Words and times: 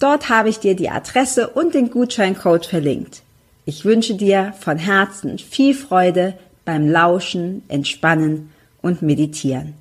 Dort 0.00 0.28
habe 0.28 0.48
ich 0.48 0.58
dir 0.58 0.74
die 0.74 0.90
Adresse 0.90 1.48
und 1.48 1.74
den 1.74 1.88
Gutscheincode 1.90 2.66
verlinkt. 2.66 3.22
Ich 3.64 3.84
wünsche 3.84 4.14
dir 4.14 4.52
von 4.58 4.76
Herzen 4.76 5.38
viel 5.38 5.72
Freude 5.72 6.36
beim 6.64 6.90
Lauschen, 6.90 7.62
Entspannen 7.68 8.52
und 8.82 9.02
Meditieren. 9.02 9.74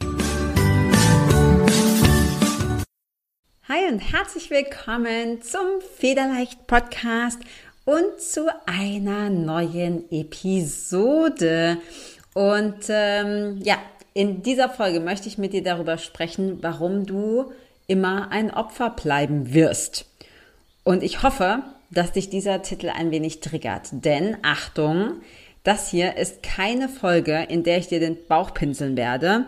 Hi 3.67 3.91
und 3.91 3.99
herzlich 3.99 4.51
willkommen 4.51 5.41
zum 5.41 5.65
Federleicht 5.97 6.67
Podcast 6.67 7.39
und 7.85 8.19
zu 8.19 8.47
einer 8.67 9.31
neuen 9.31 10.09
Episode. 10.11 11.77
Und 12.35 12.85
ähm, 12.87 13.59
ja, 13.63 13.77
in 14.13 14.43
dieser 14.43 14.69
Folge 14.69 14.99
möchte 14.99 15.27
ich 15.27 15.39
mit 15.39 15.53
dir 15.53 15.63
darüber 15.63 15.97
sprechen, 15.97 16.59
warum 16.61 17.07
du 17.07 17.51
immer 17.87 18.31
ein 18.31 18.51
Opfer 18.51 18.89
bleiben 18.89 19.53
wirst. 19.53 20.05
Und 20.83 21.03
ich 21.03 21.23
hoffe, 21.23 21.63
dass 21.91 22.11
dich 22.11 22.29
dieser 22.29 22.61
Titel 22.61 22.89
ein 22.89 23.11
wenig 23.11 23.39
triggert. 23.39 23.89
Denn 23.91 24.37
Achtung, 24.41 25.21
das 25.63 25.89
hier 25.89 26.17
ist 26.17 26.43
keine 26.43 26.89
Folge, 26.89 27.45
in 27.49 27.63
der 27.63 27.77
ich 27.77 27.87
dir 27.87 27.99
den 27.99 28.17
Bauch 28.27 28.53
pinseln 28.53 28.97
werde. 28.97 29.45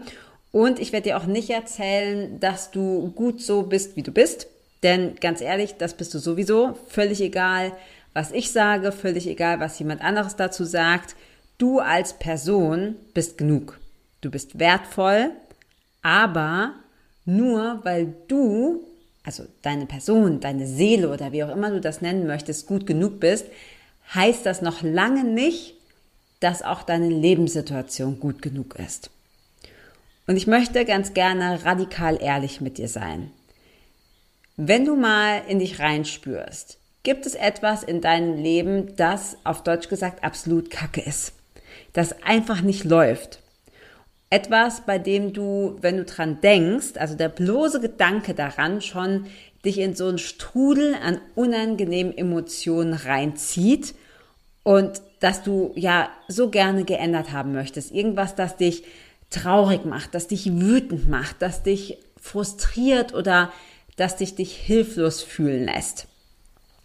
Und 0.51 0.79
ich 0.79 0.93
werde 0.93 1.09
dir 1.09 1.17
auch 1.17 1.25
nicht 1.25 1.49
erzählen, 1.49 2.39
dass 2.39 2.71
du 2.71 3.11
gut 3.11 3.41
so 3.41 3.63
bist, 3.63 3.95
wie 3.97 4.03
du 4.03 4.11
bist. 4.11 4.47
Denn 4.83 5.15
ganz 5.15 5.41
ehrlich, 5.41 5.75
das 5.75 5.95
bist 5.95 6.13
du 6.13 6.19
sowieso. 6.19 6.77
Völlig 6.87 7.19
egal, 7.19 7.73
was 8.13 8.31
ich 8.31 8.51
sage, 8.51 8.91
völlig 8.91 9.27
egal, 9.27 9.59
was 9.59 9.79
jemand 9.79 10.01
anderes 10.01 10.35
dazu 10.35 10.63
sagt. 10.63 11.15
Du 11.57 11.79
als 11.79 12.13
Person 12.13 12.95
bist 13.13 13.37
genug. 13.37 13.79
Du 14.21 14.31
bist 14.31 14.57
wertvoll, 14.59 15.31
aber 16.01 16.75
nur 17.25 17.81
weil 17.83 18.13
du, 18.27 18.83
also 19.23 19.43
deine 19.61 19.87
Person, 19.87 20.39
deine 20.39 20.67
Seele 20.67 21.11
oder 21.11 21.31
wie 21.31 21.43
auch 21.43 21.49
immer 21.49 21.71
du 21.71 21.81
das 21.81 22.01
nennen 22.01 22.27
möchtest, 22.27 22.67
gut 22.67 22.85
genug 22.85 23.19
bist, 23.19 23.45
heißt 24.13 24.45
das 24.45 24.61
noch 24.61 24.83
lange 24.83 25.23
nicht, 25.23 25.75
dass 26.39 26.61
auch 26.61 26.83
deine 26.83 27.09
Lebenssituation 27.09 28.19
gut 28.19 28.41
genug 28.41 28.75
ist. 28.75 29.09
Und 30.27 30.37
ich 30.37 30.47
möchte 30.47 30.85
ganz 30.85 31.13
gerne 31.13 31.65
radikal 31.65 32.21
ehrlich 32.21 32.61
mit 32.61 32.77
dir 32.77 32.87
sein. 32.87 33.31
Wenn 34.57 34.85
du 34.85 34.95
mal 34.95 35.41
in 35.47 35.59
dich 35.59 35.79
reinspürst, 35.79 36.77
gibt 37.03 37.25
es 37.25 37.35
etwas 37.35 37.83
in 37.83 38.01
deinem 38.01 38.41
Leben, 38.41 38.95
das 38.95 39.37
auf 39.43 39.63
Deutsch 39.63 39.89
gesagt 39.89 40.23
absolut 40.23 40.69
kacke 40.69 41.01
ist, 41.01 41.33
das 41.93 42.23
einfach 42.23 42.61
nicht 42.61 42.83
läuft 42.83 43.39
etwas, 44.35 44.81
bei 44.85 44.99
dem 44.99 45.31
du, 45.31 45.77
wenn 45.79 45.95
du 45.95 46.03
dran 46.03 46.41
denkst, 46.41 46.97
also 46.97 47.15
der 47.15 47.29
bloße 47.29 47.79
Gedanke 47.79 48.33
daran 48.33 48.81
schon 48.81 49.27
dich 49.63 49.79
in 49.79 49.95
so 49.95 50.09
einen 50.09 50.17
Strudel 50.17 50.93
an 51.01 51.21
unangenehmen 51.35 52.15
Emotionen 52.15 52.93
reinzieht 52.93 53.95
und 54.63 55.01
dass 55.21 55.41
du 55.41 55.71
ja 55.75 56.09
so 56.27 56.49
gerne 56.49 56.83
geändert 56.83 57.31
haben 57.31 57.53
möchtest. 57.53 57.93
Irgendwas, 57.93 58.35
das 58.35 58.57
dich 58.57 58.83
traurig 59.29 59.85
macht, 59.85 60.13
das 60.13 60.27
dich 60.27 60.51
wütend 60.51 61.09
macht, 61.09 61.37
das 61.39 61.63
dich 61.63 61.97
frustriert 62.21 63.13
oder 63.13 63.53
das 63.95 64.17
dich 64.17 64.35
dich 64.35 64.53
hilflos 64.53 65.23
fühlen 65.23 65.63
lässt. 65.63 66.07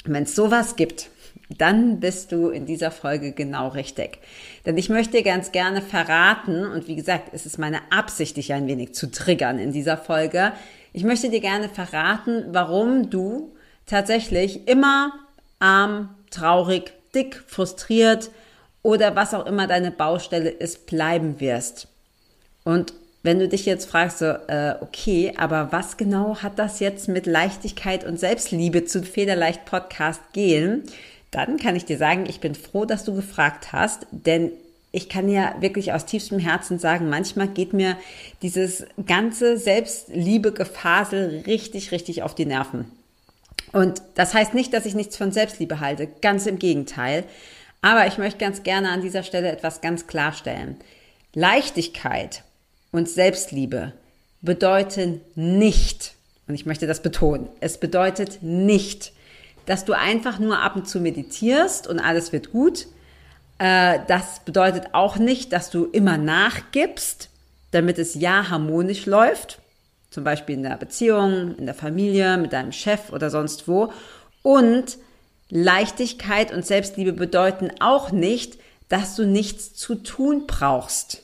Wenn 0.05 0.22
es 0.22 0.37
sowas 0.37 0.77
gibt, 0.77 1.10
dann 1.59 2.00
bist 2.00 2.33
du 2.33 2.49
in 2.49 2.66
dieser 2.66 2.91
Folge 2.91 3.33
genau 3.33 3.69
richtig. 3.69 4.19
Denn 4.66 4.77
ich 4.77 4.88
möchte 4.88 5.22
ganz 5.22 5.53
gerne 5.53 5.83
verraten, 5.83 6.65
und 6.65 6.87
wie 6.87 6.97
gesagt, 6.97 7.31
es 7.33 7.47
ist 7.47 7.59
meine 7.59 7.81
Absicht, 7.91 8.37
dich 8.37 8.53
ein 8.53 8.66
wenig 8.66 8.94
zu 8.94 9.11
triggern 9.11 9.59
in 9.59 9.72
dieser 9.72 9.97
Folge. 9.97 10.53
Ich 10.93 11.05
möchte 11.05 11.28
dir 11.28 11.41
gerne 11.41 11.69
verraten, 11.69 12.44
warum 12.50 13.10
du 13.10 13.55
tatsächlich 13.87 14.69
immer 14.69 15.12
arm, 15.59 16.15
traurig, 16.31 16.93
dick, 17.15 17.43
frustriert 17.47 18.31
oder 18.83 19.16
was 19.16 19.34
auch 19.34 19.47
immer 19.47 19.66
deine 19.66 19.91
Baustelle 19.91 20.50
ist, 20.50 20.87
bleiben 20.87 21.41
wirst. 21.41 21.89
Und 22.65 22.94
wenn 23.22 23.39
du 23.39 23.49
dich 23.49 23.66
jetzt 23.66 23.91
fragst, 23.91 24.19
so, 24.19 24.27
äh, 24.27 24.77
okay, 24.81 25.34
aber 25.37 25.72
was 25.72 25.97
genau 25.97 26.37
hat 26.37 26.59
das 26.59 26.81
jetzt 26.81 27.09
mit 27.09 27.27
Leichtigkeit 27.27 28.05
und 28.05 28.19
Selbstliebe 28.19 28.84
zu 28.84 29.03
Federleicht 29.03 29.66
Podcast 29.66 30.21
gehen? 30.33 30.84
Dann 31.31 31.59
kann 31.59 31.77
ich 31.77 31.85
dir 31.85 31.99
sagen, 31.99 32.27
ich 32.29 32.41
bin 32.41 32.55
froh, 32.55 32.85
dass 32.85 33.05
du 33.05 33.15
gefragt 33.15 33.73
hast, 33.73 34.07
denn 34.11 34.51
ich 34.93 35.09
kann 35.09 35.29
ja 35.29 35.55
wirklich 35.61 35.93
aus 35.93 36.07
tiefstem 36.07 36.41
Herzen 36.41 36.79
sagen, 36.79 37.09
manchmal 37.09 37.49
geht 37.49 37.73
mir 37.73 37.97
dieses 38.43 38.85
ganze 39.07 39.57
Selbstliebe-Gefasel 39.57 41.45
richtig, 41.47 41.93
richtig 41.93 42.23
auf 42.23 42.35
die 42.35 42.47
Nerven. 42.47 42.91
Und 43.73 44.03
das 44.17 44.35
heißt 44.35 44.55
nicht, 44.55 44.73
dass 44.73 44.87
ich 44.87 44.95
nichts 44.95 45.17
von 45.17 45.31
Selbstliebe 45.31 45.79
halte, 45.79 46.09
ganz 46.21 46.47
im 46.47 46.59
Gegenteil. 46.59 47.25
Aber 47.83 48.07
ich 48.09 48.19
möchte 48.19 48.39
ganz 48.39 48.65
gerne 48.65 48.91
an 48.91 49.01
dieser 49.01 49.23
Stelle 49.23 49.51
etwas 49.51 49.81
ganz 49.81 50.09
klarstellen. 50.09 50.77
Leichtigkeit 51.35 52.43
und 52.91 53.09
Selbstliebe 53.09 53.93
bedeuten 54.43 55.21
nicht, 55.37 56.15
und 56.49 56.55
ich 56.57 56.67
möchte 56.67 56.89
das 56.89 57.01
betonen, 57.01 57.49
es 57.61 57.79
bedeutet 57.79 58.43
nicht, 58.43 59.13
dass 59.71 59.85
du 59.85 59.93
einfach 59.93 60.41
nur 60.41 60.59
ab 60.59 60.75
und 60.75 60.89
zu 60.89 60.99
meditierst 60.99 61.87
und 61.87 62.01
alles 62.01 62.33
wird 62.33 62.51
gut. 62.51 62.89
Äh, 63.59 64.01
das 64.09 64.41
bedeutet 64.41 64.89
auch 64.95 65.17
nicht, 65.17 65.53
dass 65.53 65.71
du 65.71 65.85
immer 65.85 66.19
nachgibst, 66.19 67.29
damit 67.71 68.01
es 68.01 68.17
ja 68.17 68.51
harmonisch 68.51 69.07
läuft. 69.07 69.61
Zum 70.11 70.25
Beispiel 70.25 70.57
in 70.57 70.65
der 70.65 70.77
Beziehung, 70.77 71.55
in 71.57 71.67
der 71.67 71.77
Familie, 71.77 72.37
mit 72.37 72.53
deinem 72.53 72.73
Chef 72.73 73.13
oder 73.13 73.31
sonst 73.31 73.69
wo. 73.69 73.93
Und 74.43 74.99
Leichtigkeit 75.51 76.53
und 76.53 76.67
Selbstliebe 76.67 77.13
bedeuten 77.13 77.71
auch 77.79 78.11
nicht, 78.11 78.59
dass 78.89 79.15
du 79.15 79.25
nichts 79.25 79.75
zu 79.75 79.95
tun 79.95 80.49
brauchst. 80.49 81.23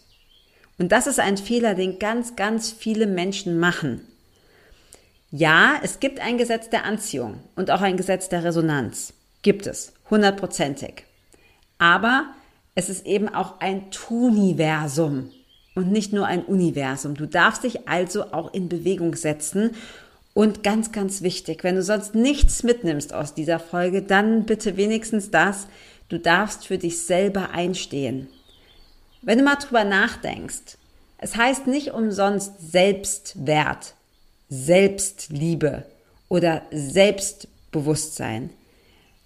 Und 0.79 0.93
das 0.93 1.09
ist 1.09 1.19
ein 1.19 1.37
Fehler, 1.37 1.75
den 1.75 1.99
ganz, 1.99 2.37
ganz 2.37 2.71
viele 2.71 3.09
Menschen 3.09 3.59
machen. 3.59 4.07
Ja, 5.31 5.81
es 5.83 5.99
gibt 5.99 6.21
ein 6.21 6.39
Gesetz 6.39 6.71
der 6.71 6.85
Anziehung 6.85 7.41
und 7.57 7.71
auch 7.71 7.81
ein 7.81 7.97
Gesetz 7.97 8.29
der 8.29 8.45
Resonanz. 8.45 9.13
Gibt 9.43 9.67
es, 9.67 9.93
hundertprozentig. 10.09 11.05
Aber 11.79 12.27
es 12.75 12.89
ist 12.89 13.07
eben 13.07 13.29
auch 13.29 13.61
ein 13.61 13.91
Tuniversum 13.91 15.31
und 15.75 15.91
nicht 15.91 16.13
nur 16.13 16.27
ein 16.27 16.45
Universum. 16.45 17.15
Du 17.15 17.27
darfst 17.27 17.65
dich 17.65 17.89
also 17.89 18.33
auch 18.33 18.55
in 18.55 18.69
Bewegung 18.69 19.15
setzen. 19.17 19.73
Und 20.33 20.63
ganz, 20.63 20.93
ganz 20.93 21.23
wichtig, 21.23 21.65
wenn 21.65 21.77
du 21.77 21.83
sonst 21.83 22.15
nichts 22.15 22.63
mitnimmst 22.63 23.15
aus 23.15 23.35
dieser 23.35 23.59
Folge, 23.59 24.03
dann 24.03 24.45
bitte 24.45 24.77
wenigstens 24.77 25.31
das, 25.31 25.67
du 26.09 26.19
darfst 26.19 26.67
für 26.67 26.77
dich 26.77 27.01
selber 27.01 27.51
einstehen. 27.51 28.29
Wenn 29.23 29.39
du 29.39 29.45
mal 29.45 29.57
drüber 29.57 29.85
nachdenkst, 29.85 30.77
es 31.19 31.37
heißt 31.37 31.67
nicht 31.67 31.93
umsonst 31.93 32.71
Selbstwert. 32.71 33.96
Selbstliebe 34.49 35.85
oder 36.29 36.63
Selbstbewusstsein. 36.71 38.51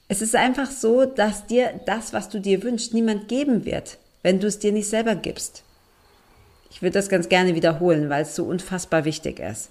Es 0.09 0.23
ist 0.23 0.35
einfach 0.35 0.71
so, 0.71 1.05
dass 1.05 1.47
dir 1.47 1.81
das, 1.87 2.13
was 2.13 2.29
du 2.29 2.41
dir 2.41 2.63
wünschst, 2.63 2.95
niemand 2.95 3.29
geben 3.29 3.65
wird, 3.65 3.99
wenn 4.23 4.41
du 4.41 4.47
es 4.47 4.59
dir 4.59 4.73
nicht 4.73 4.89
selber 4.89 5.15
gibst. 5.15 5.63
Ich 6.71 6.83
würde 6.83 6.95
das 6.95 7.09
ganz 7.09 7.29
gerne 7.29 7.55
wiederholen, 7.55 8.09
weil 8.09 8.23
es 8.23 8.35
so 8.35 8.45
unfassbar 8.45 9.05
wichtig 9.05 9.39
ist. 9.39 9.71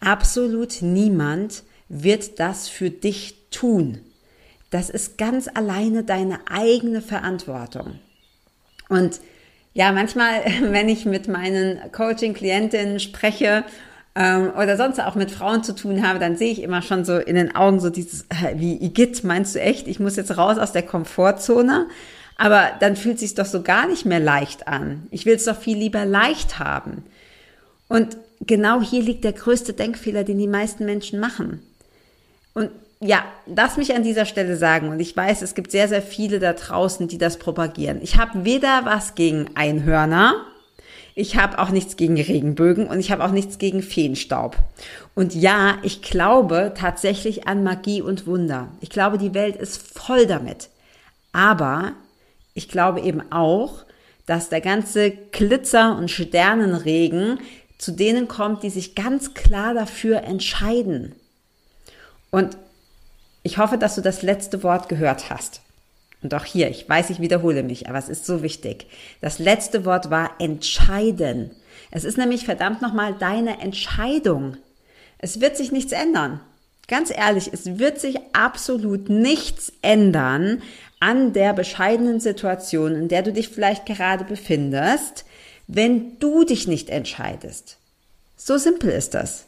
Absolut 0.00 0.82
niemand 0.82 1.62
wird 1.88 2.38
das 2.38 2.68
für 2.68 2.90
dich 2.90 3.36
tun. 3.50 4.00
Das 4.70 4.90
ist 4.90 5.16
ganz 5.16 5.48
alleine 5.48 6.04
deine 6.04 6.40
eigene 6.50 7.00
Verantwortung. 7.00 7.98
Und 8.88 9.20
ja, 9.74 9.92
manchmal, 9.92 10.42
wenn 10.60 10.88
ich 10.88 11.04
mit 11.04 11.28
meinen 11.28 11.92
Coaching-Klientinnen 11.92 13.00
spreche 13.00 13.64
ähm, 14.18 14.50
oder 14.60 14.76
sonst 14.76 15.00
auch 15.00 15.14
mit 15.14 15.30
Frauen 15.30 15.62
zu 15.62 15.76
tun 15.76 16.06
habe, 16.06 16.18
dann 16.18 16.36
sehe 16.36 16.50
ich 16.50 16.60
immer 16.60 16.82
schon 16.82 17.04
so 17.04 17.18
in 17.18 17.36
den 17.36 17.54
Augen 17.54 17.78
so 17.78 17.88
dieses, 17.88 18.26
wie 18.56 18.74
Igitt, 18.84 19.22
meinst 19.22 19.54
du 19.54 19.60
echt, 19.60 19.86
ich 19.86 20.00
muss 20.00 20.16
jetzt 20.16 20.36
raus 20.36 20.58
aus 20.58 20.72
der 20.72 20.82
Komfortzone? 20.82 21.86
Aber 22.36 22.70
dann 22.80 22.96
fühlt 22.96 23.14
es 23.14 23.20
sich 23.20 23.34
doch 23.34 23.46
so 23.46 23.62
gar 23.62 23.86
nicht 23.86 24.06
mehr 24.06 24.20
leicht 24.20 24.66
an. 24.66 25.06
Ich 25.12 25.24
will 25.24 25.36
es 25.36 25.44
doch 25.44 25.56
viel 25.56 25.78
lieber 25.78 26.04
leicht 26.04 26.58
haben. 26.58 27.04
Und 27.88 28.16
genau 28.40 28.82
hier 28.82 29.02
liegt 29.02 29.22
der 29.22 29.32
größte 29.32 29.72
Denkfehler, 29.72 30.24
den 30.24 30.38
die 30.38 30.48
meisten 30.48 30.84
Menschen 30.84 31.20
machen. 31.20 31.62
Und 32.54 32.70
ja, 33.00 33.24
lass 33.46 33.76
mich 33.76 33.94
an 33.94 34.02
dieser 34.02 34.24
Stelle 34.24 34.56
sagen, 34.56 34.88
und 34.88 34.98
ich 34.98 35.16
weiß, 35.16 35.42
es 35.42 35.54
gibt 35.54 35.70
sehr, 35.70 35.86
sehr 35.86 36.02
viele 36.02 36.40
da 36.40 36.54
draußen, 36.54 37.06
die 37.06 37.18
das 37.18 37.38
propagieren. 37.38 38.00
Ich 38.02 38.16
habe 38.16 38.44
weder 38.44 38.84
was 38.84 39.14
gegen 39.14 39.50
Einhörner, 39.54 40.44
ich 41.18 41.36
habe 41.36 41.58
auch 41.58 41.70
nichts 41.70 41.96
gegen 41.96 42.14
Regenbögen 42.16 42.86
und 42.86 43.00
ich 43.00 43.10
habe 43.10 43.24
auch 43.24 43.32
nichts 43.32 43.58
gegen 43.58 43.82
Feenstaub. 43.82 44.56
Und 45.16 45.34
ja, 45.34 45.78
ich 45.82 46.00
glaube 46.00 46.74
tatsächlich 46.76 47.48
an 47.48 47.64
Magie 47.64 48.00
und 48.00 48.28
Wunder. 48.28 48.68
Ich 48.80 48.88
glaube, 48.88 49.18
die 49.18 49.34
Welt 49.34 49.56
ist 49.56 49.78
voll 49.98 50.26
damit. 50.26 50.68
Aber 51.32 51.94
ich 52.54 52.68
glaube 52.68 53.00
eben 53.00 53.32
auch, 53.32 53.84
dass 54.26 54.48
der 54.48 54.60
ganze 54.60 55.10
Glitzer 55.10 55.98
und 55.98 56.08
Sternenregen 56.08 57.40
zu 57.78 57.90
denen 57.90 58.28
kommt, 58.28 58.62
die 58.62 58.70
sich 58.70 58.94
ganz 58.94 59.34
klar 59.34 59.74
dafür 59.74 60.22
entscheiden. 60.22 61.16
Und 62.30 62.56
ich 63.42 63.58
hoffe, 63.58 63.76
dass 63.76 63.96
du 63.96 64.02
das 64.02 64.22
letzte 64.22 64.62
Wort 64.62 64.88
gehört 64.88 65.30
hast. 65.30 65.62
Und 66.22 66.34
auch 66.34 66.44
hier, 66.44 66.68
ich 66.68 66.88
weiß, 66.88 67.10
ich 67.10 67.20
wiederhole 67.20 67.62
mich, 67.62 67.88
aber 67.88 67.98
es 67.98 68.08
ist 68.08 68.26
so 68.26 68.42
wichtig. 68.42 68.86
Das 69.20 69.38
letzte 69.38 69.84
Wort 69.84 70.10
war 70.10 70.32
entscheiden. 70.40 71.52
Es 71.90 72.04
ist 72.04 72.18
nämlich 72.18 72.44
verdammt 72.44 72.82
nochmal 72.82 73.14
deine 73.18 73.60
Entscheidung. 73.60 74.56
Es 75.18 75.40
wird 75.40 75.56
sich 75.56 75.72
nichts 75.72 75.92
ändern. 75.92 76.40
Ganz 76.88 77.10
ehrlich, 77.10 77.50
es 77.52 77.78
wird 77.78 78.00
sich 78.00 78.16
absolut 78.32 79.10
nichts 79.10 79.72
ändern 79.82 80.62
an 81.00 81.32
der 81.32 81.52
bescheidenen 81.52 82.18
Situation, 82.18 82.94
in 82.94 83.08
der 83.08 83.22
du 83.22 83.32
dich 83.32 83.48
vielleicht 83.48 83.86
gerade 83.86 84.24
befindest, 84.24 85.24
wenn 85.66 86.18
du 86.18 86.44
dich 86.44 86.66
nicht 86.66 86.88
entscheidest. 86.90 87.76
So 88.36 88.56
simpel 88.56 88.90
ist 88.90 89.14
das. 89.14 89.44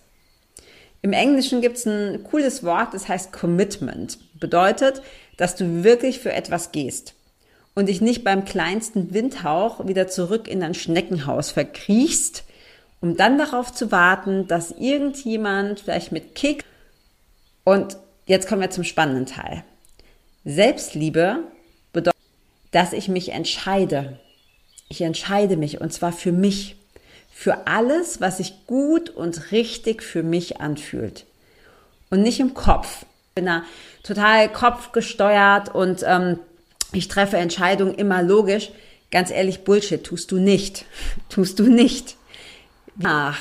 Im 1.03 1.15
Englischen 1.15 1.63
gibt 1.63 1.79
es 1.79 1.87
ein 1.87 2.23
cooles 2.25 2.63
Wort, 2.63 2.93
das 2.93 3.09
heißt 3.09 3.33
Commitment. 3.33 4.19
Bedeutet, 4.39 5.01
dass 5.41 5.57
du 5.57 5.85
wirklich 5.85 6.21
für 6.21 6.35
etwas 6.35 6.71
gehst 6.71 7.15
und 7.75 7.87
dich 7.87 8.03
nicht 8.03 8.25
beim 8.25 8.45
kleinsten 8.45 9.15
Windhauch 9.15 9.87
wieder 9.87 10.07
zurück 10.07 10.47
in 10.47 10.61
dein 10.61 10.75
Schneckenhaus 10.75 11.51
verkriechst, 11.51 12.45
um 13.01 13.17
dann 13.17 13.39
darauf 13.39 13.73
zu 13.73 13.91
warten, 13.91 14.47
dass 14.49 14.71
irgendjemand 14.71 15.81
vielleicht 15.81 16.13
mit 16.13 16.35
Kick 16.35 16.67
und 17.65 17.97
jetzt 18.27 18.49
kommen 18.49 18.61
wir 18.61 18.69
zum 18.69 18.85
spannenden 18.85 19.25
Teil. 19.25 19.65
Selbstliebe 20.45 21.45
bedeutet, 21.95 22.21
dass 22.71 22.93
ich 22.93 23.09
mich 23.09 23.33
entscheide. 23.33 24.21
Ich 24.91 25.01
entscheide 25.01 25.57
mich 25.57 25.81
und 25.81 25.91
zwar 25.91 26.13
für 26.13 26.33
mich, 26.33 26.77
für 27.31 27.67
alles, 27.67 28.21
was 28.21 28.37
sich 28.37 28.67
gut 28.67 29.09
und 29.09 29.53
richtig 29.53 30.03
für 30.03 30.23
mich 30.23 30.61
anfühlt 30.61 31.25
und 32.11 32.21
nicht 32.21 32.41
im 32.41 32.53
Kopf. 32.53 33.07
Bin 33.35 33.47
da 33.47 33.63
total 34.03 34.51
kopfgesteuert 34.51 35.75
und 35.75 36.05
ähm, 36.07 36.39
ich 36.93 37.09
treffe 37.09 37.37
Entscheidungen 37.37 37.95
immer 37.95 38.23
logisch. 38.23 38.71
Ganz 39.11 39.31
ehrlich, 39.31 39.65
Bullshit 39.65 40.03
tust 40.05 40.31
du 40.31 40.39
nicht. 40.39 40.85
Tust 41.29 41.59
du 41.59 41.65
nicht. 41.65 42.17
Nach 42.97 43.39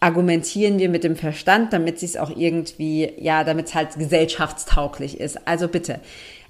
argumentieren 0.00 0.78
wir 0.78 0.88
mit 0.88 1.04
dem 1.04 1.16
Verstand, 1.16 1.72
damit 1.72 2.02
es 2.02 2.16
auch 2.16 2.30
irgendwie, 2.30 3.12
ja, 3.18 3.42
damit 3.44 3.66
es 3.66 3.74
halt 3.74 3.98
gesellschaftstauglich 3.98 5.18
ist. 5.18 5.46
Also 5.46 5.68
bitte, 5.68 6.00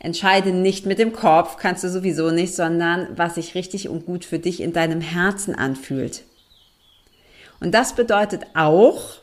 entscheide 0.01 0.53
nicht 0.53 0.87
mit 0.87 0.99
dem 0.99 1.13
Kopf, 1.13 1.57
kannst 1.57 1.83
du 1.83 1.89
sowieso 1.89 2.31
nicht, 2.31 2.55
sondern 2.55 3.09
was 3.17 3.37
sich 3.37 3.55
richtig 3.55 3.89
und 3.89 4.07
gut 4.07 4.25
für 4.25 4.39
dich 4.39 4.61
in 4.61 4.73
deinem 4.73 5.01
Herzen 5.01 5.55
anfühlt. 5.55 6.25
Und 7.61 7.73
das 7.73 7.95
bedeutet 7.95 8.43
auch, 8.55 9.17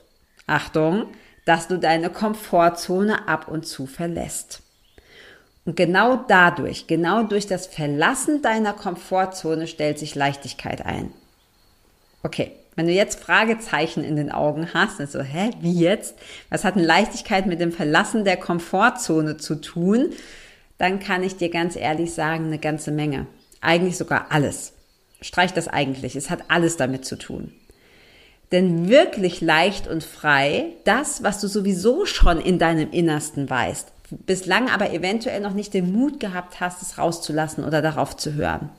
Achtung, 0.47 1.05
dass 1.45 1.67
du 1.67 1.77
deine 1.77 2.09
Komfortzone 2.09 3.27
ab 3.27 3.47
und 3.47 3.65
zu 3.65 3.85
verlässt. 3.85 4.61
Und 5.65 5.75
genau 5.75 6.17
dadurch, 6.27 6.85
genau 6.87 7.23
durch 7.23 7.47
das 7.47 7.67
Verlassen 7.67 8.41
deiner 8.41 8.73
Komfortzone 8.73 9.67
stellt 9.67 9.97
sich 9.97 10.13
Leichtigkeit 10.13 10.85
ein. 10.85 11.11
Okay, 12.21 12.51
wenn 12.75 12.87
du 12.87 12.91
jetzt 12.91 13.19
Fragezeichen 13.19 14.03
in 14.03 14.15
den 14.15 14.31
Augen 14.31 14.73
hast, 14.73 14.99
also, 14.99 15.21
hä, 15.21 15.51
wie 15.61 15.79
jetzt? 15.79 16.15
Was 16.49 16.63
hat 16.63 16.75
eine 16.75 16.85
Leichtigkeit 16.85 17.45
mit 17.45 17.61
dem 17.61 17.71
Verlassen 17.71 18.25
der 18.25 18.37
Komfortzone 18.37 19.37
zu 19.37 19.55
tun? 19.55 20.11
Dann 20.77 20.99
kann 20.99 21.23
ich 21.23 21.37
dir 21.37 21.49
ganz 21.49 21.75
ehrlich 21.75 22.13
sagen, 22.13 22.45
eine 22.45 22.59
ganze 22.59 22.91
Menge. 22.91 23.27
Eigentlich 23.61 23.97
sogar 23.97 24.27
alles. 24.29 24.73
Streich 25.21 25.53
das 25.53 25.67
eigentlich. 25.67 26.15
Es 26.15 26.29
hat 26.29 26.43
alles 26.49 26.77
damit 26.77 27.05
zu 27.05 27.15
tun. 27.15 27.53
Denn 28.51 28.89
wirklich 28.89 29.41
leicht 29.41 29.87
und 29.87 30.03
frei, 30.03 30.67
das, 30.83 31.23
was 31.23 31.41
du 31.41 31.47
sowieso 31.47 32.05
schon 32.05 32.39
in 32.39 32.59
deinem 32.59 32.91
Innersten 32.91 33.49
weißt, 33.49 33.91
bislang 34.09 34.69
aber 34.69 34.91
eventuell 34.91 35.41
noch 35.41 35.53
nicht 35.53 35.73
den 35.73 35.91
Mut 35.91 36.19
gehabt 36.19 36.59
hast, 36.59 36.81
es 36.81 36.97
rauszulassen 36.97 37.63
oder 37.63 37.81
darauf 37.81 38.15
zu 38.15 38.33
hören. 38.33 38.69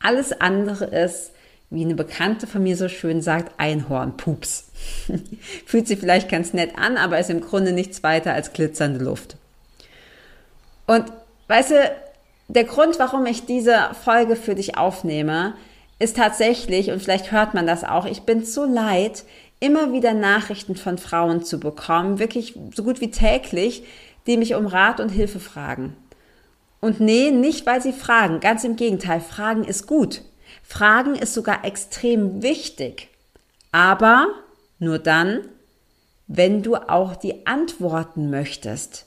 Alles 0.00 0.32
andere 0.32 0.86
ist, 0.86 1.30
wie 1.70 1.84
eine 1.84 1.94
Bekannte 1.94 2.46
von 2.46 2.62
mir 2.62 2.76
so 2.76 2.88
schön 2.88 3.22
sagt, 3.22 3.58
Einhornpups. 3.58 4.70
Fühlt 5.66 5.86
sich 5.86 5.98
vielleicht 5.98 6.28
ganz 6.28 6.52
nett 6.52 6.76
an, 6.76 6.98
aber 6.98 7.18
ist 7.18 7.30
im 7.30 7.40
Grunde 7.40 7.72
nichts 7.72 8.02
weiter 8.02 8.34
als 8.34 8.52
glitzernde 8.52 9.02
Luft. 9.02 9.36
Und 10.86 11.04
weißt 11.48 11.70
du, 11.70 11.92
der 12.48 12.64
Grund, 12.64 12.98
warum 12.98 13.24
ich 13.24 13.46
diese 13.46 13.90
Folge 14.04 14.36
für 14.36 14.54
dich 14.54 14.76
aufnehme, 14.76 15.54
ist 16.02 16.16
tatsächlich, 16.16 16.90
und 16.90 17.00
vielleicht 17.00 17.32
hört 17.32 17.54
man 17.54 17.66
das 17.66 17.84
auch, 17.84 18.06
ich 18.06 18.22
bin 18.22 18.44
so 18.44 18.64
leid, 18.64 19.24
immer 19.60 19.92
wieder 19.92 20.12
Nachrichten 20.12 20.74
von 20.74 20.98
Frauen 20.98 21.44
zu 21.44 21.60
bekommen, 21.60 22.18
wirklich 22.18 22.58
so 22.74 22.82
gut 22.82 23.00
wie 23.00 23.10
täglich, 23.10 23.84
die 24.26 24.36
mich 24.36 24.54
um 24.54 24.66
Rat 24.66 24.98
und 24.98 25.10
Hilfe 25.10 25.40
fragen. 25.40 25.96
Und 26.80 26.98
nee, 26.98 27.30
nicht 27.30 27.64
weil 27.64 27.80
sie 27.80 27.92
fragen, 27.92 28.40
ganz 28.40 28.64
im 28.64 28.74
Gegenteil, 28.74 29.20
Fragen 29.20 29.62
ist 29.62 29.86
gut. 29.86 30.22
Fragen 30.64 31.14
ist 31.14 31.34
sogar 31.34 31.64
extrem 31.64 32.42
wichtig. 32.42 33.08
Aber 33.70 34.26
nur 34.80 34.98
dann, 34.98 35.42
wenn 36.26 36.62
du 36.62 36.74
auch 36.74 37.14
die 37.14 37.46
Antworten 37.46 38.30
möchtest. 38.30 39.06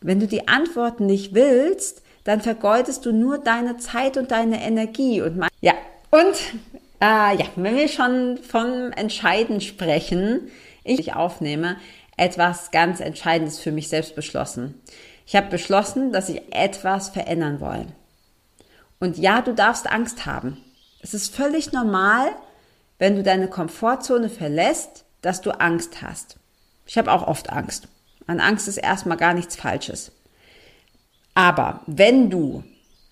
Wenn 0.00 0.18
du 0.18 0.26
die 0.26 0.48
Antworten 0.48 1.04
nicht 1.04 1.34
willst, 1.34 2.02
dann 2.24 2.40
vergeudest 2.40 3.04
du 3.06 3.12
nur 3.12 3.38
deine 3.38 3.76
Zeit 3.78 4.16
und 4.16 4.30
deine 4.30 4.62
Energie. 4.62 5.20
Und 5.22 5.44
ja, 5.60 5.74
und 6.10 6.36
äh, 7.00 7.36
ja, 7.36 7.46
wenn 7.56 7.76
wir 7.76 7.88
schon 7.88 8.38
vom 8.38 8.92
Entscheiden 8.92 9.60
sprechen, 9.60 10.50
ich 10.84 11.14
aufnehme, 11.14 11.76
etwas 12.16 12.70
ganz 12.70 13.00
Entscheidendes 13.00 13.58
für 13.58 13.72
mich 13.72 13.88
selbst 13.88 14.14
beschlossen. 14.14 14.80
Ich 15.26 15.36
habe 15.36 15.48
beschlossen, 15.48 16.12
dass 16.12 16.28
ich 16.28 16.54
etwas 16.54 17.08
verändern 17.08 17.60
will. 17.60 17.86
Und 19.00 19.18
ja, 19.18 19.40
du 19.40 19.54
darfst 19.54 19.90
Angst 19.90 20.26
haben. 20.26 20.58
Es 21.00 21.14
ist 21.14 21.34
völlig 21.34 21.72
normal, 21.72 22.28
wenn 22.98 23.16
du 23.16 23.22
deine 23.22 23.48
Komfortzone 23.48 24.28
verlässt, 24.28 25.04
dass 25.22 25.40
du 25.40 25.50
Angst 25.50 26.02
hast. 26.02 26.36
Ich 26.86 26.98
habe 26.98 27.10
auch 27.10 27.26
oft 27.26 27.50
Angst. 27.50 27.88
An 28.26 28.38
Angst 28.38 28.68
ist 28.68 28.76
erstmal 28.76 29.16
gar 29.16 29.34
nichts 29.34 29.56
Falsches. 29.56 30.12
Aber 31.34 31.80
wenn 31.86 32.30
du 32.30 32.62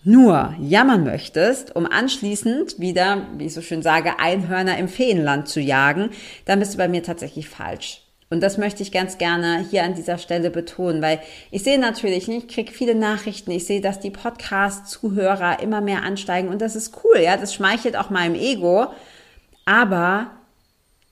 nur 0.02 0.54
jammern 0.60 1.04
möchtest, 1.04 1.76
um 1.76 1.86
anschließend 1.86 2.78
wieder, 2.78 3.26
wie 3.36 3.46
ich 3.46 3.54
so 3.54 3.60
schön 3.60 3.82
sage, 3.82 4.18
Einhörner 4.18 4.78
im 4.78 4.88
Feenland 4.88 5.48
zu 5.48 5.60
jagen, 5.60 6.10
dann 6.46 6.58
bist 6.58 6.74
du 6.74 6.78
bei 6.78 6.88
mir 6.88 7.02
tatsächlich 7.02 7.48
falsch. 7.48 8.02
Und 8.32 8.42
das 8.42 8.58
möchte 8.58 8.82
ich 8.82 8.92
ganz 8.92 9.18
gerne 9.18 9.66
hier 9.70 9.82
an 9.82 9.94
dieser 9.94 10.16
Stelle 10.16 10.50
betonen, 10.50 11.02
weil 11.02 11.18
ich 11.50 11.64
sehe 11.64 11.80
natürlich, 11.80 12.28
ich 12.28 12.46
kriege 12.46 12.70
viele 12.70 12.94
Nachrichten, 12.94 13.50
ich 13.50 13.66
sehe, 13.66 13.80
dass 13.80 13.98
die 13.98 14.12
Podcast-Zuhörer 14.12 15.60
immer 15.60 15.80
mehr 15.80 16.04
ansteigen 16.04 16.48
und 16.48 16.62
das 16.62 16.76
ist 16.76 16.94
cool, 17.02 17.18
ja, 17.20 17.36
das 17.36 17.52
schmeichelt 17.52 17.96
auch 17.96 18.08
meinem 18.08 18.36
Ego. 18.36 18.86
Aber 19.64 20.30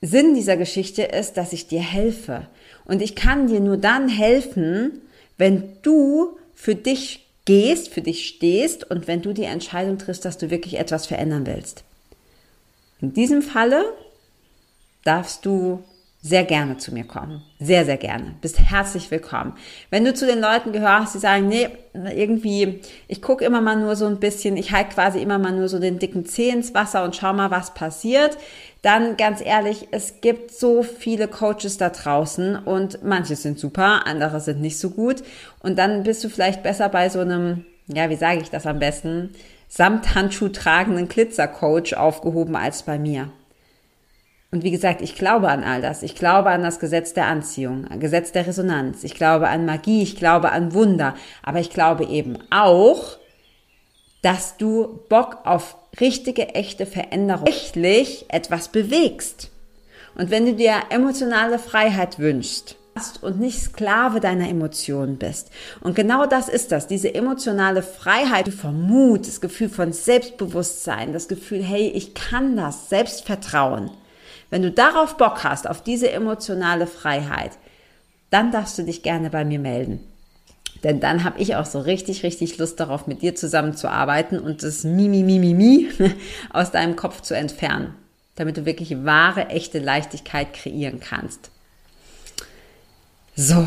Sinn 0.00 0.34
dieser 0.34 0.56
Geschichte 0.56 1.02
ist, 1.02 1.36
dass 1.36 1.52
ich 1.52 1.66
dir 1.66 1.80
helfe. 1.80 2.46
Und 2.84 3.02
ich 3.02 3.16
kann 3.16 3.48
dir 3.48 3.60
nur 3.60 3.78
dann 3.78 4.08
helfen, 4.08 5.02
wenn 5.38 5.72
du 5.82 6.37
für 6.60 6.74
dich 6.74 7.24
gehst, 7.44 7.88
für 7.88 8.02
dich 8.02 8.26
stehst 8.26 8.82
und 8.90 9.06
wenn 9.06 9.22
du 9.22 9.32
die 9.32 9.44
Entscheidung 9.44 9.96
triffst, 9.96 10.24
dass 10.24 10.38
du 10.38 10.50
wirklich 10.50 10.76
etwas 10.76 11.06
verändern 11.06 11.46
willst. 11.46 11.84
In 13.00 13.12
diesem 13.12 13.42
Falle 13.42 13.84
darfst 15.04 15.46
du 15.46 15.84
sehr 16.20 16.42
gerne 16.44 16.78
zu 16.78 16.92
mir 16.92 17.04
kommen. 17.04 17.42
Sehr, 17.60 17.84
sehr 17.84 17.96
gerne. 17.96 18.34
Bist 18.40 18.58
herzlich 18.58 19.10
willkommen. 19.10 19.52
Wenn 19.90 20.04
du 20.04 20.12
zu 20.12 20.26
den 20.26 20.40
Leuten 20.40 20.72
gehörst, 20.72 21.14
die 21.14 21.18
sagen, 21.18 21.46
nee, 21.46 21.68
irgendwie, 21.94 22.80
ich 23.06 23.22
gucke 23.22 23.44
immer 23.44 23.60
mal 23.60 23.76
nur 23.76 23.94
so 23.94 24.06
ein 24.06 24.18
bisschen, 24.18 24.56
ich 24.56 24.72
halte 24.72 24.94
quasi 24.94 25.20
immer 25.20 25.38
mal 25.38 25.52
nur 25.52 25.68
so 25.68 25.78
den 25.78 26.00
dicken 26.00 26.26
Zeh 26.26 26.50
ins 26.50 26.74
Wasser 26.74 27.04
und 27.04 27.14
schau 27.14 27.32
mal, 27.32 27.52
was 27.52 27.72
passiert, 27.72 28.36
dann 28.82 29.16
ganz 29.16 29.40
ehrlich, 29.40 29.88
es 29.92 30.20
gibt 30.20 30.50
so 30.50 30.82
viele 30.82 31.28
Coaches 31.28 31.78
da 31.78 31.90
draußen 31.90 32.56
und 32.56 33.04
manche 33.04 33.36
sind 33.36 33.58
super, 33.58 34.06
andere 34.06 34.40
sind 34.40 34.60
nicht 34.60 34.78
so 34.78 34.90
gut. 34.90 35.22
Und 35.60 35.78
dann 35.78 36.02
bist 36.02 36.24
du 36.24 36.28
vielleicht 36.28 36.64
besser 36.64 36.88
bei 36.88 37.08
so 37.10 37.20
einem, 37.20 37.64
ja, 37.86 38.10
wie 38.10 38.16
sage 38.16 38.40
ich 38.40 38.50
das 38.50 38.66
am 38.66 38.80
besten, 38.80 39.30
Samthandschuh 39.68 40.48
tragenden 40.48 41.08
Glitzercoach 41.08 41.94
aufgehoben 41.96 42.56
als 42.56 42.82
bei 42.82 42.98
mir. 42.98 43.30
Und 44.50 44.64
wie 44.64 44.70
gesagt, 44.70 45.02
ich 45.02 45.14
glaube 45.14 45.48
an 45.48 45.62
all 45.62 45.82
das. 45.82 46.02
Ich 46.02 46.14
glaube 46.14 46.50
an 46.50 46.62
das 46.62 46.80
Gesetz 46.80 47.12
der 47.12 47.26
Anziehung, 47.26 47.86
an 47.86 48.00
Gesetz 48.00 48.32
der 48.32 48.46
Resonanz. 48.46 49.04
Ich 49.04 49.14
glaube 49.14 49.48
an 49.48 49.66
Magie, 49.66 50.02
ich 50.02 50.16
glaube 50.16 50.52
an 50.52 50.72
Wunder. 50.72 51.14
Aber 51.42 51.60
ich 51.60 51.70
glaube 51.70 52.04
eben 52.04 52.38
auch, 52.50 53.18
dass 54.22 54.56
du 54.56 55.00
Bock 55.08 55.38
auf 55.44 55.76
richtige, 56.00 56.54
echte 56.54 56.86
Veränderung, 56.86 57.46
rechtlich 57.46 58.24
etwas 58.28 58.68
bewegst. 58.68 59.50
Und 60.14 60.30
wenn 60.30 60.46
du 60.46 60.54
dir 60.54 60.74
emotionale 60.90 61.58
Freiheit 61.58 62.18
wünschst, 62.18 62.76
und 63.20 63.38
nicht 63.38 63.60
Sklave 63.60 64.18
deiner 64.18 64.48
Emotionen 64.48 65.18
bist. 65.18 65.50
Und 65.80 65.94
genau 65.94 66.26
das 66.26 66.48
ist 66.48 66.72
das, 66.72 66.88
diese 66.88 67.14
emotionale 67.14 67.82
Freiheit 67.82 68.48
von 68.48 68.82
Mut, 68.82 69.26
das 69.26 69.40
Gefühl 69.40 69.68
von 69.68 69.92
Selbstbewusstsein, 69.92 71.12
das 71.12 71.28
Gefühl, 71.28 71.62
hey, 71.62 71.92
ich 71.94 72.14
kann 72.14 72.56
das, 72.56 72.88
Selbstvertrauen. 72.88 73.90
Wenn 74.50 74.62
du 74.62 74.70
darauf 74.70 75.16
Bock 75.16 75.44
hast, 75.44 75.68
auf 75.68 75.82
diese 75.82 76.10
emotionale 76.10 76.86
Freiheit, 76.86 77.52
dann 78.30 78.50
darfst 78.50 78.78
du 78.78 78.82
dich 78.82 79.02
gerne 79.02 79.30
bei 79.30 79.44
mir 79.44 79.58
melden. 79.58 80.00
Denn 80.84 81.00
dann 81.00 81.24
habe 81.24 81.40
ich 81.40 81.56
auch 81.56 81.66
so 81.66 81.80
richtig, 81.80 82.22
richtig 82.22 82.58
Lust 82.58 82.78
darauf, 82.78 83.06
mit 83.06 83.22
dir 83.22 83.34
zusammenzuarbeiten 83.34 84.38
und 84.38 84.62
das 84.62 84.84
Mimi, 84.84 85.22
Mimi, 85.22 85.54
Mimi 85.54 85.90
aus 86.50 86.70
deinem 86.70 86.94
Kopf 86.94 87.22
zu 87.22 87.34
entfernen, 87.34 87.94
damit 88.36 88.56
du 88.56 88.64
wirklich 88.64 89.04
wahre, 89.04 89.48
echte 89.48 89.80
Leichtigkeit 89.80 90.52
kreieren 90.52 91.00
kannst. 91.00 91.50
So, 93.34 93.66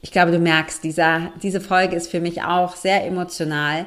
ich 0.00 0.10
glaube, 0.10 0.32
du 0.32 0.38
merkst, 0.38 0.82
dieser, 0.82 1.32
diese 1.42 1.60
Folge 1.60 1.96
ist 1.96 2.10
für 2.10 2.20
mich 2.20 2.42
auch 2.42 2.76
sehr 2.76 3.04
emotional, 3.04 3.86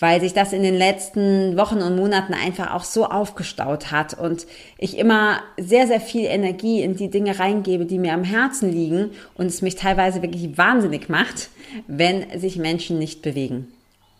weil 0.00 0.20
sich 0.20 0.32
das 0.32 0.54
in 0.54 0.62
den 0.62 0.74
letzten 0.74 1.58
Wochen 1.58 1.82
und 1.82 1.94
Monaten 1.94 2.32
einfach 2.32 2.74
auch 2.74 2.84
so 2.84 3.04
aufgestaut 3.04 3.92
hat 3.92 4.14
und 4.14 4.46
ich 4.78 4.96
immer 4.96 5.42
sehr, 5.58 5.86
sehr 5.86 6.00
viel 6.00 6.24
Energie 6.24 6.82
in 6.82 6.96
die 6.96 7.10
Dinge 7.10 7.38
reingebe, 7.38 7.84
die 7.84 7.98
mir 7.98 8.14
am 8.14 8.24
Herzen 8.24 8.72
liegen 8.72 9.10
und 9.34 9.46
es 9.46 9.60
mich 9.60 9.76
teilweise 9.76 10.22
wirklich 10.22 10.56
wahnsinnig 10.56 11.10
macht, 11.10 11.50
wenn 11.86 12.40
sich 12.40 12.56
Menschen 12.56 12.98
nicht 12.98 13.20
bewegen. 13.20 13.68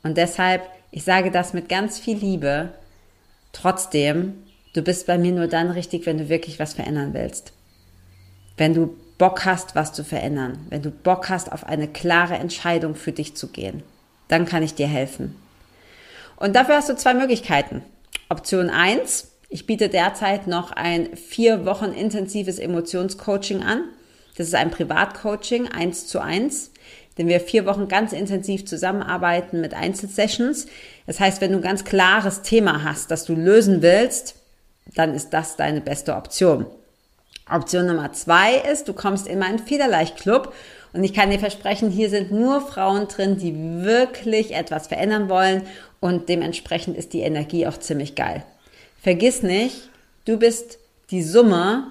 Und 0.03 0.19
deshalb, 0.19 0.63
ich 0.91 1.03
sage 1.03 1.31
das 1.31 1.55
mit 1.55 1.71
ganz 1.71 1.99
viel 1.99 2.19
Liebe, 2.19 2.69
trotzdem, 3.53 4.35
du 4.75 4.83
bist 4.83 5.07
bei 5.07 5.17
mir 5.17 5.33
nur 5.33 5.47
dann 5.47 5.71
richtig, 5.71 6.05
wenn 6.05 6.19
du 6.19 6.29
wirklich 6.29 6.59
was 6.59 6.75
verändern 6.75 7.15
willst. 7.15 7.55
Wenn 8.59 8.75
du 8.75 8.95
Bock 9.17 9.47
hast, 9.47 9.75
was 9.75 9.95
zu 9.95 10.05
verändern, 10.05 10.59
wenn 10.69 10.83
du 10.83 10.91
Bock 10.91 11.31
hast, 11.31 11.51
auf 11.51 11.65
eine 11.65 11.89
klare 11.89 12.35
Entscheidung 12.35 12.95
für 12.95 13.13
dich 13.13 13.35
zu 13.35 13.49
gehen, 13.49 13.83
dann 14.29 14.45
kann 14.45 14.63
ich 14.63 14.75
dir 14.75 14.87
helfen. 14.87 15.35
Und 16.41 16.57
dafür 16.57 16.77
hast 16.77 16.89
du 16.89 16.97
zwei 16.97 17.15
Möglichkeiten. 17.15 17.85
Option 18.29 18.71
eins: 18.71 19.31
ich 19.49 19.67
biete 19.67 19.89
derzeit 19.89 20.49
noch 20.49 20.73
ein 20.73 21.17
vier 21.17 21.65
Wochen 21.65 21.93
intensives 21.93 22.59
Emotionscoaching 22.59 23.63
an. 23.63 23.85
Das 24.37 24.49
ist 24.49 24.55
ein 24.55 24.71
Privatcoaching, 24.71 25.69
eins 25.69 26.07
zu 26.07 26.19
eins, 26.19 26.71
denn 27.19 27.29
wir 27.29 27.41
vier 27.41 27.67
Wochen 27.67 27.89
ganz 27.89 28.13
intensiv 28.13 28.65
zusammenarbeiten 28.65 29.61
mit 29.61 29.75
Einzelsessions. 29.75 30.67
Das 31.07 31.21
heißt, 31.21 31.41
wenn 31.41 31.53
du 31.53 31.59
ein 31.59 31.63
ganz 31.63 31.85
klares 31.85 32.41
Thema 32.43 32.85
hast, 32.85 33.11
das 33.11 33.27
du 33.27 33.35
lösen 33.35 33.83
willst, 33.83 34.37
dann 34.95 35.15
ist 35.15 35.31
das 35.31 35.57
deine 35.57 35.83
beste 35.83 36.17
Option. 36.17 36.65
Option 37.51 37.87
Nummer 37.87 38.13
zwei 38.13 38.55
ist, 38.55 38.89
du 38.89 38.95
kommst 38.95 39.27
in 39.27 39.41
meinen 39.41 39.59
Federleicht-Club 39.59 40.55
und 40.93 41.05
ich 41.05 41.15
kann 41.15 41.31
dir 41.31 41.39
versprechen, 41.39 41.91
hier 41.91 42.11
sind 42.11 42.33
nur 42.33 42.61
Frauen 42.61 43.09
drin, 43.09 43.37
die 43.37 43.85
wirklich 43.85 44.55
etwas 44.55 44.89
verändern 44.89 45.29
wollen 45.29 45.63
und 46.01 46.29
dementsprechend 46.29 46.97
ist 46.97 47.13
die 47.13 47.21
Energie 47.21 47.67
auch 47.67 47.79
ziemlich 47.79 48.15
geil. 48.15 48.45
Vergiss 49.01 49.43
nicht, 49.43 49.89
du 50.25 50.39
bist 50.39 50.79
die 51.11 51.23
Summe 51.23 51.87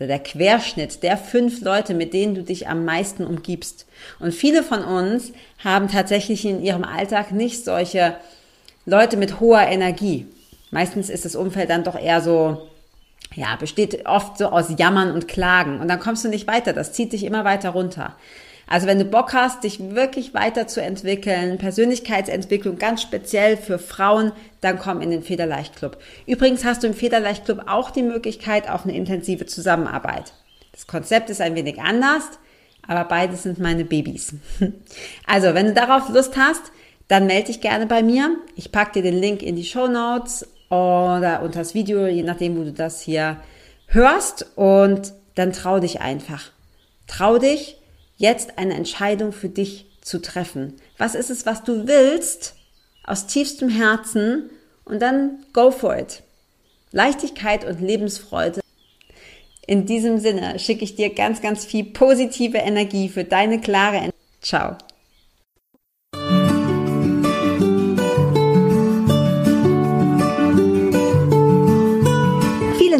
der 0.00 0.18
Querschnitt 0.18 1.02
der 1.02 1.16
fünf 1.16 1.60
Leute, 1.62 1.94
mit 1.94 2.12
denen 2.12 2.34
du 2.34 2.42
dich 2.42 2.68
am 2.68 2.84
meisten 2.84 3.26
umgibst. 3.26 3.86
Und 4.20 4.34
viele 4.34 4.62
von 4.62 4.84
uns 4.84 5.32
haben 5.62 5.88
tatsächlich 5.88 6.44
in 6.44 6.62
ihrem 6.62 6.84
Alltag 6.84 7.32
nicht 7.32 7.64
solche 7.64 8.16
Leute 8.86 9.16
mit 9.16 9.40
hoher 9.40 9.62
Energie. 9.62 10.26
Meistens 10.70 11.08
ist 11.08 11.24
das 11.24 11.36
Umfeld 11.36 11.70
dann 11.70 11.84
doch 11.84 11.98
eher 11.98 12.20
so, 12.20 12.68
ja, 13.34 13.56
besteht 13.56 14.06
oft 14.06 14.38
so 14.38 14.46
aus 14.46 14.74
Jammern 14.78 15.12
und 15.12 15.28
Klagen. 15.28 15.80
Und 15.80 15.88
dann 15.88 16.00
kommst 16.00 16.24
du 16.24 16.28
nicht 16.28 16.46
weiter. 16.46 16.72
Das 16.72 16.92
zieht 16.92 17.12
dich 17.12 17.24
immer 17.24 17.44
weiter 17.44 17.70
runter. 17.70 18.16
Also 18.66 18.86
wenn 18.86 18.98
du 18.98 19.04
Bock 19.04 19.34
hast, 19.34 19.64
dich 19.64 19.94
wirklich 19.94 20.32
weiterzuentwickeln, 20.32 21.58
Persönlichkeitsentwicklung 21.58 22.78
ganz 22.78 23.02
speziell 23.02 23.56
für 23.56 23.78
Frauen, 23.78 24.32
dann 24.60 24.78
komm 24.78 25.02
in 25.02 25.10
den 25.10 25.22
Federleicht-Club. 25.22 25.98
Übrigens 26.26 26.64
hast 26.64 26.82
du 26.82 26.86
im 26.86 26.94
Federleicht-Club 26.94 27.64
auch 27.66 27.90
die 27.90 28.02
Möglichkeit 28.02 28.70
auf 28.70 28.84
eine 28.84 28.96
intensive 28.96 29.46
Zusammenarbeit. 29.46 30.32
Das 30.72 30.86
Konzept 30.86 31.28
ist 31.28 31.40
ein 31.40 31.54
wenig 31.54 31.80
anders, 31.80 32.24
aber 32.86 33.04
beides 33.04 33.42
sind 33.42 33.58
meine 33.58 33.84
Babys. 33.84 34.34
Also, 35.26 35.54
wenn 35.54 35.66
du 35.66 35.74
darauf 35.74 36.08
Lust 36.10 36.36
hast, 36.36 36.62
dann 37.08 37.26
melde 37.26 37.48
dich 37.48 37.60
gerne 37.60 37.86
bei 37.86 38.02
mir. 38.02 38.36
Ich 38.56 38.72
packe 38.72 38.92
dir 38.92 39.10
den 39.10 39.20
Link 39.20 39.42
in 39.42 39.56
die 39.56 39.64
Show 39.64 39.86
Notes 39.88 40.46
oder 40.74 41.42
unter 41.42 41.60
das 41.60 41.74
Video, 41.74 42.06
je 42.06 42.22
nachdem, 42.22 42.56
wo 42.56 42.64
du 42.64 42.72
das 42.72 43.00
hier 43.00 43.38
hörst. 43.86 44.46
Und 44.56 45.12
dann 45.34 45.52
trau 45.52 45.80
dich 45.80 46.00
einfach. 46.00 46.50
Trau 47.06 47.38
dich, 47.38 47.76
jetzt 48.16 48.58
eine 48.58 48.74
Entscheidung 48.74 49.32
für 49.32 49.48
dich 49.48 49.86
zu 50.00 50.20
treffen. 50.20 50.74
Was 50.98 51.14
ist 51.14 51.30
es, 51.30 51.46
was 51.46 51.64
du 51.64 51.86
willst 51.86 52.54
aus 53.04 53.26
tiefstem 53.26 53.68
Herzen 53.68 54.50
und 54.84 55.00
dann 55.00 55.44
go 55.52 55.70
for 55.70 55.96
it. 55.96 56.22
Leichtigkeit 56.90 57.64
und 57.64 57.80
Lebensfreude. 57.80 58.60
In 59.66 59.86
diesem 59.86 60.18
Sinne 60.18 60.58
schicke 60.58 60.84
ich 60.84 60.94
dir 60.94 61.14
ganz, 61.14 61.40
ganz 61.40 61.64
viel 61.64 61.84
positive 61.84 62.58
Energie 62.58 63.08
für 63.08 63.24
deine 63.24 63.60
klare 63.60 63.96
Entscheidung. 63.96 64.14
Ciao. 64.44 64.76